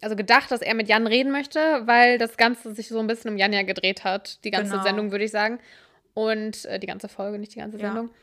[0.01, 3.31] also gedacht, dass er mit Jan reden möchte, weil das Ganze sich so ein bisschen
[3.31, 4.45] um Jan ja gedreht hat.
[4.45, 4.83] Die ganze genau.
[4.85, 5.59] Sendung, würde ich sagen.
[6.15, 8.09] Und äh, die ganze Folge, nicht die ganze Sendung.
[8.09, 8.15] Ja.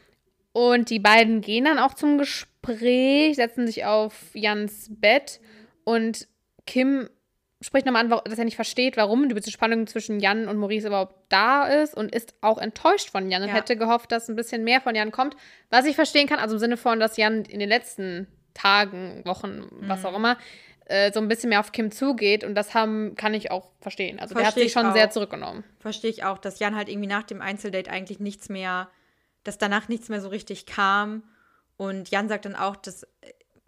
[0.54, 5.40] Und die beiden gehen dann auch zum Gespräch, setzen sich auf Jans Bett
[5.84, 6.28] und
[6.66, 7.10] Kim
[7.62, 11.16] spricht nochmal an, dass er nicht versteht, warum die Spannung zwischen Jan und Maurice überhaupt
[11.30, 13.56] da ist und ist auch enttäuscht von Jan und ja.
[13.56, 15.36] hätte gehofft, dass ein bisschen mehr von Jan kommt.
[15.70, 19.60] Was ich verstehen kann, also im Sinne von, dass Jan in den letzten Tagen, Wochen,
[19.60, 19.88] mhm.
[19.90, 20.38] was auch immer,
[20.86, 24.20] äh, so ein bisschen mehr auf Kim zugeht und das haben, kann ich auch verstehen.
[24.20, 24.94] Also Versteh der hat sich schon auch.
[24.94, 25.64] sehr zurückgenommen.
[25.80, 28.88] Verstehe ich auch, dass Jan halt irgendwie nach dem Einzeldate eigentlich nichts mehr,
[29.44, 31.24] dass danach nichts mehr so richtig kam
[31.76, 33.06] und Jan sagt dann auch, dass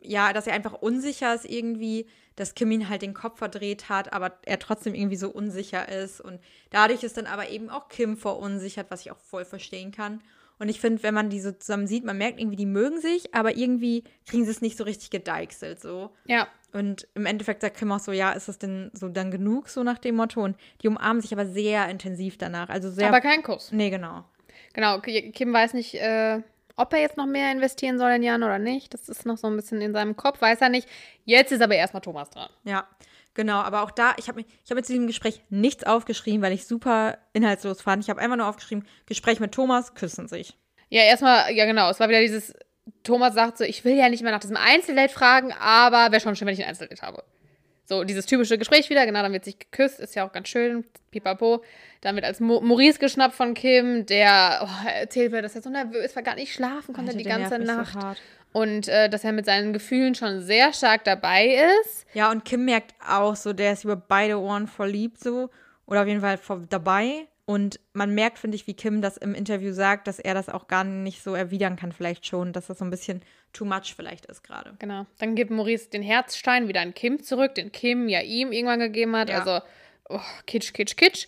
[0.02, 2.08] ja, dass er einfach unsicher ist irgendwie,
[2.40, 6.22] dass Kim ihn halt den Kopf verdreht hat, aber er trotzdem irgendwie so unsicher ist.
[6.22, 10.22] Und dadurch ist dann aber eben auch Kim verunsichert, was ich auch voll verstehen kann.
[10.58, 13.34] Und ich finde, wenn man die so zusammen sieht, man merkt irgendwie, die mögen sich,
[13.34, 16.12] aber irgendwie kriegen sie es nicht so richtig gedeichselt, so.
[16.26, 16.48] Ja.
[16.72, 19.84] Und im Endeffekt sagt Kim auch so, ja, ist das denn so dann genug, so
[19.84, 20.42] nach dem Motto?
[20.42, 22.70] Und die umarmen sich aber sehr intensiv danach.
[22.70, 23.10] Also sehr.
[23.10, 23.72] Aber kein Kuss.
[23.74, 24.24] Nee, genau.
[24.74, 26.42] Genau, Kim weiß nicht, äh,
[26.80, 29.48] ob er jetzt noch mehr investieren soll in Jan oder nicht, das ist noch so
[29.48, 30.88] ein bisschen in seinem Kopf, weiß er nicht.
[31.26, 32.50] Jetzt ist aber erstmal Thomas dran.
[32.64, 32.88] Ja,
[33.34, 33.58] genau.
[33.58, 37.18] Aber auch da, ich habe hab jetzt in diesem Gespräch nichts aufgeschrieben, weil ich super
[37.34, 38.04] inhaltslos fand.
[38.04, 40.58] Ich habe einfach nur aufgeschrieben, Gespräch mit Thomas, küssen sich.
[40.88, 42.54] Ja, erstmal, ja genau, es war wieder dieses,
[43.04, 46.38] Thomas sagt so, ich will ja nicht mehr nach diesem Einzeldate fragen, aber wäre schon
[46.38, 47.24] schön, wenn ich ein Einzeldate habe.
[47.90, 50.86] So, dieses typische Gespräch wieder, genau, dann wird sich geküsst, ist ja auch ganz schön,
[51.10, 51.64] pipapo.
[52.02, 55.72] Dann wird als Mo Maurice geschnappt von Kim, der oh, erzählt mir, dass er so
[55.72, 58.00] nervös war, gar nicht schlafen konnte Alter, die ganze Nacht.
[58.00, 58.14] So
[58.52, 62.06] und äh, dass er mit seinen Gefühlen schon sehr stark dabei ist.
[62.14, 65.50] Ja, und Kim merkt auch so, der ist über beide Ohren verliebt so.
[65.88, 67.28] Oder auf jeden Fall dabei.
[67.46, 70.68] Und man merkt, finde ich, wie Kim das im Interview sagt, dass er das auch
[70.68, 73.24] gar nicht so erwidern kann, vielleicht schon, dass das so ein bisschen
[73.54, 74.76] too much vielleicht ist gerade.
[74.80, 75.06] Genau.
[75.18, 79.16] Dann gibt Maurice den Herzstein wieder an Kim zurück, den Kim ja ihm irgendwann gegeben
[79.16, 79.30] hat.
[79.30, 79.40] Ja.
[79.40, 79.66] Also,
[80.10, 81.28] oh, kitsch, kitsch, kitsch.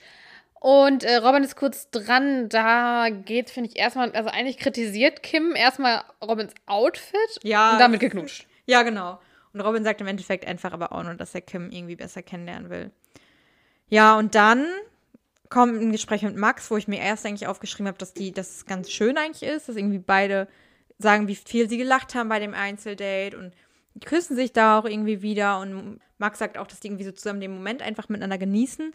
[0.61, 2.47] Und äh, Robin ist kurz dran.
[2.47, 7.99] Da geht, finde ich, erstmal, also eigentlich kritisiert Kim erstmal Robins Outfit ja, und damit
[7.99, 8.47] geknutscht.
[8.67, 9.19] Ja, genau.
[9.53, 12.69] Und Robin sagt im Endeffekt einfach aber auch nur, dass er Kim irgendwie besser kennenlernen
[12.69, 12.91] will.
[13.89, 14.65] Ja, und dann
[15.49, 18.65] kommt ein Gespräch mit Max, wo ich mir erst eigentlich aufgeschrieben habe, dass die, das
[18.65, 20.47] ganz schön eigentlich ist, dass irgendwie beide
[21.01, 23.53] sagen, wie viel sie gelacht haben bei dem Einzeldate und
[24.05, 27.41] küssen sich da auch irgendwie wieder und Max sagt auch, dass die irgendwie so zusammen
[27.41, 28.93] den Moment einfach miteinander genießen.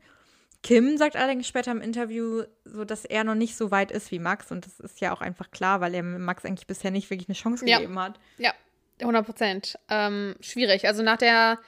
[0.62, 4.18] Kim sagt allerdings später im Interview so, dass er noch nicht so weit ist wie
[4.18, 7.28] Max und das ist ja auch einfach klar, weil er Max eigentlich bisher nicht wirklich
[7.28, 8.02] eine Chance gegeben ja.
[8.02, 8.20] hat.
[8.38, 8.52] Ja,
[9.00, 9.78] 100 Prozent.
[9.88, 10.86] Ähm, schwierig.
[10.86, 11.58] Also nach der,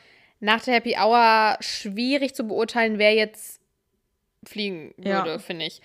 [0.40, 3.60] nach der Happy Hour schwierig zu beurteilen, wer jetzt
[4.44, 5.38] fliegen würde, ja.
[5.38, 5.82] finde ich.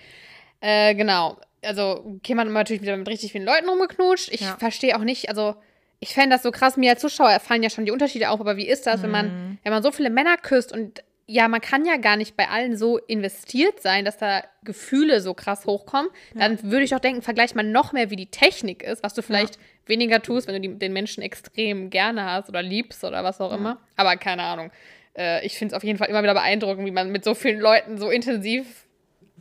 [0.60, 1.38] Äh, genau.
[1.66, 4.30] Also, Kim hat natürlich wieder mit richtig vielen Leuten rumgeknutscht.
[4.32, 4.56] Ich ja.
[4.58, 5.54] verstehe auch nicht, also
[6.00, 8.56] ich fände das so krass, mir als Zuschauer fallen ja schon die Unterschiede auf, aber
[8.56, 9.02] wie ist das, mhm.
[9.04, 9.58] wenn man, mhm.
[9.62, 12.76] wenn man so viele Männer küsst und ja, man kann ja gar nicht bei allen
[12.76, 16.10] so investiert sein, dass da Gefühle so krass hochkommen.
[16.34, 16.40] Ja.
[16.40, 19.22] Dann würde ich auch denken, vergleich mal noch mehr, wie die Technik ist, was du
[19.22, 19.62] vielleicht ja.
[19.86, 23.52] weniger tust, wenn du die, den Menschen extrem gerne hast oder liebst oder was auch
[23.52, 23.56] ja.
[23.56, 23.80] immer.
[23.96, 24.70] Aber keine Ahnung
[25.16, 27.60] äh, ich finde es auf jeden Fall immer wieder beeindruckend, wie man mit so vielen
[27.60, 28.83] Leuten so intensiv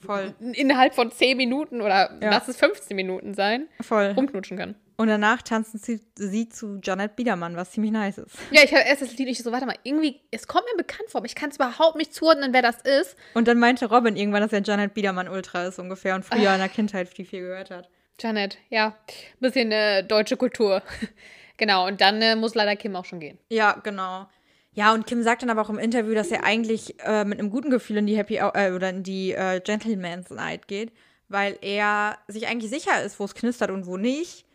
[0.05, 0.33] Voll.
[0.53, 2.29] innerhalb von 10 Minuten oder ja.
[2.29, 4.13] lass es 15 Minuten sein, Voll.
[4.15, 4.75] rumknutschen kann.
[4.95, 8.37] Und danach tanzen sie, sie zu Janet Biedermann, was ziemlich nice ist.
[8.51, 11.09] Ja, ich habe erst das Lied nicht so, warte mal, irgendwie, es kommt mir bekannt
[11.09, 13.15] vor, aber ich kann es überhaupt nicht zuordnen, wer das ist.
[13.33, 16.53] Und dann meinte Robin irgendwann, dass er Janet Biedermann Ultra ist ungefähr und früher ah.
[16.53, 17.89] in der Kindheit viel, viel gehört hat.
[18.19, 18.95] Janet, ja.
[19.39, 20.83] Bisschen äh, deutsche Kultur.
[21.57, 23.39] genau, und dann äh, muss leider Kim auch schon gehen.
[23.49, 24.27] Ja, genau.
[24.75, 27.49] Ja, und Kim sagt dann aber auch im Interview, dass er eigentlich äh, mit einem
[27.51, 30.91] guten Gefühl in die Happy äh, oder in die äh, Gentleman's Night geht,
[31.29, 34.45] weil er sich eigentlich sicher ist, wo es knistert und wo nicht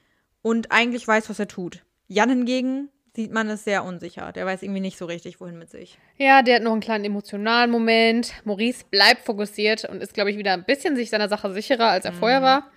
[0.42, 1.84] und eigentlich weiß, was er tut.
[2.08, 4.32] Jan hingegen sieht man es sehr unsicher.
[4.32, 5.98] Der weiß irgendwie nicht so richtig, wohin mit sich.
[6.16, 8.32] Ja, der hat noch einen kleinen emotionalen Moment.
[8.44, 12.04] Maurice bleibt fokussiert und ist, glaube ich, wieder ein bisschen sich seiner Sache sicherer, als
[12.04, 12.16] er Mhm.
[12.16, 12.70] vorher war.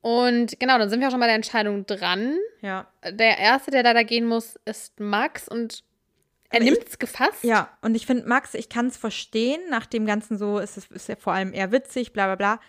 [0.00, 2.36] Und genau, dann sind wir auch schon bei der Entscheidung dran.
[2.60, 2.86] Ja.
[3.08, 5.82] Der Erste, der leider gehen muss, ist Max und
[6.50, 7.42] er nimmt es gefasst.
[7.44, 10.86] Ja, und ich finde, Max, ich kann es verstehen, nach dem Ganzen so ist es
[10.86, 12.60] ist ja vor allem eher witzig, bla bla bla.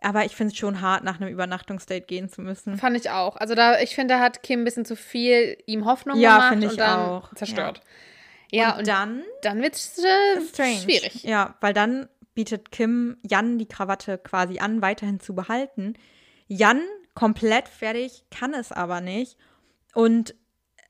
[0.00, 2.76] Aber ich finde es schon hart, nach einem Übernachtungsdate gehen zu müssen.
[2.78, 3.36] Fand ich auch.
[3.36, 6.48] Also da, ich finde, da hat Kim ein bisschen zu viel ihm Hoffnung Ja, gemacht
[6.50, 7.34] finde ich und dann auch.
[7.34, 7.80] zerstört.
[8.52, 10.40] Ja, und, und dann dann wird es äh,
[10.80, 11.24] schwierig.
[11.24, 15.94] Ja, weil dann bietet Kim Jan die Krawatte quasi an, weiterhin zu behalten.
[16.46, 16.80] Jan,
[17.14, 19.36] komplett fertig, kann es aber nicht
[19.94, 20.36] und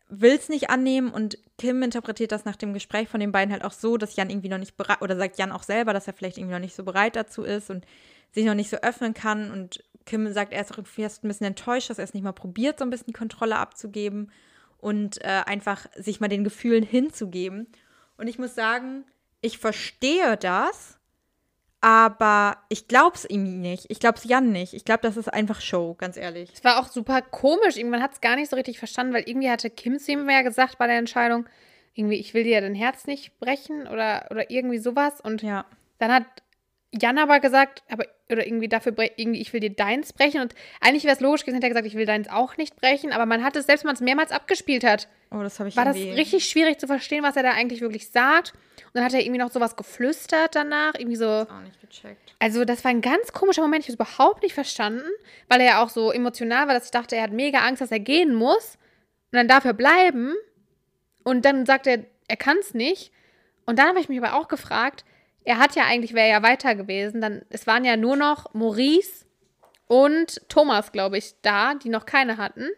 [0.08, 1.10] will es nicht annehmen.
[1.10, 4.30] Und Kim interpretiert das nach dem Gespräch von den beiden halt auch so, dass Jan
[4.30, 6.74] irgendwie noch nicht bereit, oder sagt Jan auch selber, dass er vielleicht irgendwie noch nicht
[6.74, 7.84] so bereit dazu ist und
[8.32, 9.50] sich noch nicht so öffnen kann.
[9.50, 12.32] Und Kim sagt, er ist auch erst ein bisschen enttäuscht, dass er es nicht mal
[12.32, 14.32] probiert, so ein bisschen Kontrolle abzugeben
[14.78, 17.66] und äh, einfach sich mal den Gefühlen hinzugeben.
[18.16, 19.04] Und ich muss sagen,
[19.40, 20.97] ich verstehe das,
[21.80, 23.86] aber ich glaub's ihm nicht.
[23.88, 24.74] Ich glaub's Jan nicht.
[24.74, 26.50] Ich glaube, das ist einfach Show, ganz ehrlich.
[26.52, 27.76] Es war auch super komisch.
[27.76, 30.42] Irgendwann hat es gar nicht so richtig verstanden, weil irgendwie hatte Kim zu ihm ja
[30.42, 31.46] gesagt bei der Entscheidung,
[31.94, 35.20] irgendwie, ich will dir dein Herz nicht brechen oder, oder irgendwie sowas.
[35.20, 35.64] Und Ja.
[35.98, 36.24] dann hat
[36.92, 40.40] Jan aber gesagt, aber, oder irgendwie dafür, irgendwie, ich will dir deins brechen.
[40.40, 43.12] Und eigentlich wäre es logisch gewesen, hätte er gesagt, ich will deins auch nicht brechen.
[43.12, 45.96] Aber man hat es, selbst wenn man es mehrmals abgespielt hat, Oh, das war das
[45.96, 48.54] richtig schwierig zu verstehen, was er da eigentlich wirklich sagt.
[48.86, 51.26] Und dann hat er irgendwie noch sowas geflüstert danach, irgendwie so.
[51.26, 52.34] auch nicht gecheckt.
[52.38, 53.84] Also, das war ein ganz komischer Moment.
[53.84, 55.04] Ich habe es überhaupt nicht verstanden,
[55.48, 57.90] weil er ja auch so emotional war, dass ich dachte, er hat mega Angst, dass
[57.90, 58.78] er gehen muss.
[59.30, 60.32] Und dann darf er bleiben.
[61.24, 63.12] Und dann sagt er, er kann es nicht.
[63.66, 65.04] Und dann habe ich mich aber auch gefragt,
[65.44, 67.20] er hat ja eigentlich, wäre ja weiter gewesen.
[67.20, 69.24] Dann, es waren ja nur noch Maurice
[69.86, 72.68] und Thomas, glaube ich, da, die noch keine hatten.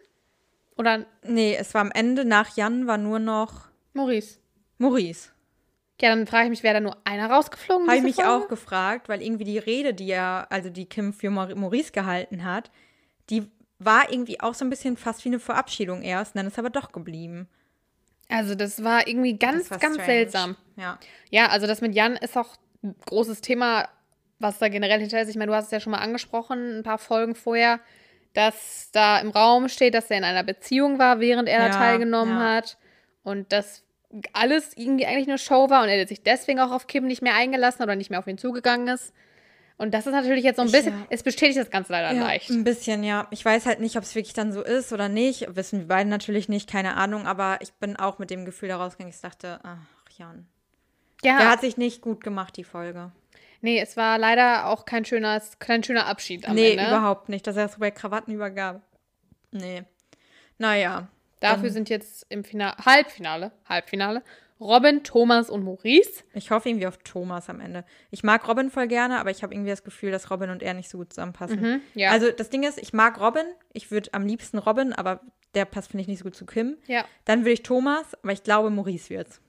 [0.77, 4.39] Oder Nee, es war am Ende nach Jan war nur noch Maurice.
[4.77, 5.29] Maurice.
[6.01, 7.85] Ja, dann frage ich mich, wäre da nur einer rausgeflogen?
[7.87, 8.31] Habe ich mich Folge?
[8.31, 12.43] auch gefragt, weil irgendwie die Rede, die ja, also die Kim für Maur- Maurice gehalten
[12.43, 12.71] hat,
[13.29, 13.47] die
[13.77, 16.69] war irgendwie auch so ein bisschen fast wie eine Verabschiedung erst, und dann ist aber
[16.71, 17.47] doch geblieben.
[18.31, 20.11] Also, das war irgendwie ganz, war ganz strange.
[20.11, 20.55] seltsam.
[20.77, 20.97] Ja.
[21.29, 23.87] Ja, also das mit Jan ist auch ein großes Thema,
[24.39, 25.29] was da generell hinter ist.
[25.29, 27.79] Ich meine, du hast es ja schon mal angesprochen, ein paar Folgen vorher,
[28.33, 31.71] dass da im Raum steht, dass er in einer Beziehung war, während er da Ja,
[31.71, 32.55] teilgenommen ja.
[32.55, 32.77] hat.
[33.23, 33.83] Und dass
[34.33, 37.35] alles irgendwie eigentlich eine Show war und er sich deswegen auch auf Kim nicht mehr
[37.35, 39.13] eingelassen oder nicht mehr auf ihn zugegangen ist.
[39.77, 41.05] Und das ist natürlich jetzt so ein bisschen, ja.
[41.09, 42.49] es bestätigt das Ganze leider Ja, leicht.
[42.51, 43.27] ein bisschen, ja.
[43.31, 45.55] Ich weiß halt nicht, ob es wirklich dann so ist oder nicht.
[45.55, 47.25] Wissen wir beide natürlich nicht, keine Ahnung.
[47.25, 49.77] Aber ich bin auch mit dem Gefühl da rausgegangen, ich dachte, ach,
[50.17, 50.45] Jan.
[51.23, 53.11] Ja, Der hat sich nicht gut gemacht, die Folge.
[53.61, 56.85] nee, es war leider auch kein schöner, kein schöner Abschied am nee, Ende.
[56.87, 57.45] überhaupt nicht.
[57.47, 58.81] Dass er so bei Krawattenübergabe.
[59.51, 59.83] Nee.
[60.57, 61.07] Naja.
[61.39, 64.21] Dafür sind jetzt im Finale, Halbfinale, Halbfinale,
[64.61, 66.23] Robin, Thomas und Maurice.
[66.33, 67.83] Ich hoffe irgendwie auf Thomas am Ende.
[68.11, 70.75] Ich mag Robin voll gerne, aber ich habe irgendwie das Gefühl, dass Robin und er
[70.75, 71.59] nicht so gut zusammenpassen.
[71.59, 72.11] Mhm, ja.
[72.11, 73.45] Also das Ding ist, ich mag Robin.
[73.73, 75.21] Ich würde am liebsten Robin, aber
[75.55, 76.77] der passt, finde ich, nicht so gut zu Kim.
[76.85, 77.05] Ja.
[77.25, 79.41] Dann würde ich Thomas, aber ich glaube, Maurice wird's.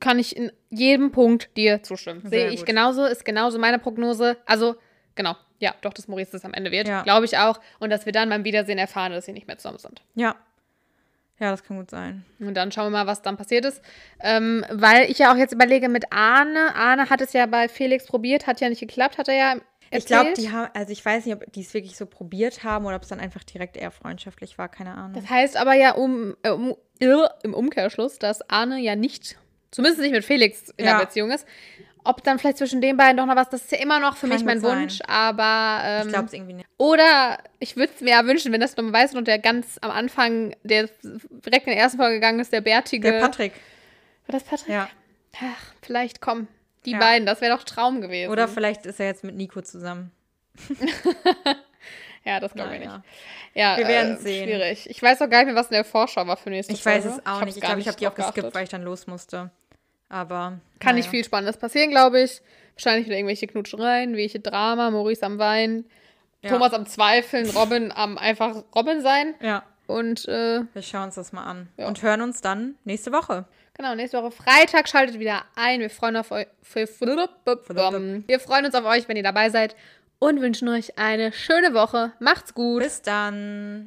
[0.00, 2.22] Kann ich in jedem Punkt dir zustimmen.
[2.24, 4.36] Sehe ich genauso, ist genauso meine Prognose.
[4.46, 4.76] Also,
[5.14, 6.86] genau, ja, doch, dass Maurice das am Ende wird.
[6.86, 7.02] Ja.
[7.02, 7.60] Glaube ich auch.
[7.78, 10.02] Und dass wir dann beim Wiedersehen erfahren, dass sie nicht mehr zusammen sind.
[10.14, 10.36] Ja.
[11.38, 12.24] Ja, das kann gut sein.
[12.38, 13.82] Und dann schauen wir mal, was dann passiert ist.
[14.20, 16.74] Ähm, weil ich ja auch jetzt überlege mit Arne.
[16.74, 19.64] Arne hat es ja bei Felix probiert, hat ja nicht geklappt, hat er ja erzählt.
[19.90, 22.86] Ich glaube, die haben, also ich weiß nicht, ob die es wirklich so probiert haben
[22.86, 25.12] oder ob es dann einfach direkt eher freundschaftlich war, keine Ahnung.
[25.12, 29.36] Das heißt aber ja um, äh, um, äh, im Umkehrschluss, dass Arne ja nicht,
[29.70, 30.96] zumindest nicht mit Felix in Ja.
[30.98, 31.46] der Beziehung ist.
[32.06, 34.28] Ob dann vielleicht zwischen den beiden doch noch was, das ist ja immer noch für
[34.28, 34.82] Kann mich mein sein.
[34.82, 36.68] Wunsch, aber ähm, ich glaube es irgendwie nicht.
[36.78, 39.90] oder ich würde es mir ja wünschen, wenn das Nummer weiß und der ganz am
[39.90, 43.10] Anfang, der direkt in der ersten Folge gegangen ist, der bärtige.
[43.12, 43.52] Der Patrick.
[44.26, 44.68] War das Patrick?
[44.68, 44.88] Ja.
[45.40, 46.48] Ach, vielleicht kommen
[46.84, 46.98] die Ja.
[46.98, 48.30] beiden, das wäre doch Traum gewesen.
[48.30, 50.10] Oder vielleicht ist er jetzt mit Nico zusammen.
[52.24, 52.90] Ja, das glaube ich nicht.
[53.54, 54.48] Ja, Wir werden äh, sehen.
[54.48, 54.90] Schwierig.
[54.90, 57.04] Ich weiß auch gar nicht mehr, was in der Vorschau war für nächste Ich weiß
[57.04, 57.20] Folge.
[57.20, 57.56] es auch hab's nicht.
[57.58, 59.50] Ich glaube, ich habe die auch geskippt, weil ich dann los musste.
[60.08, 60.58] Aber.
[60.78, 61.10] Kann nicht naja.
[61.10, 62.40] viel Spannendes passieren, glaube ich.
[62.74, 65.86] Wahrscheinlich wieder irgendwelche Knutschereien, welche Drama, Maurice am Weinen,
[66.42, 66.50] Ja.
[66.50, 69.34] Thomas am Zweifeln, Robin am einfach Robin sein.
[69.40, 71.68] Ja, Und äh, wir schauen uns das mal an.
[71.78, 71.88] Ja.
[71.88, 73.46] Und hören uns dann nächste Woche.
[73.74, 75.80] genau, nächste Woche Freitag schaltet wieder ein.
[75.80, 79.74] Wir freuen, auf eu wir freuen uns auf euch, wenn ihr dabei seid
[80.18, 82.12] und wünschen euch eine schöne Woche.
[82.20, 82.82] Macht's gut.
[82.82, 83.84] Bis dann.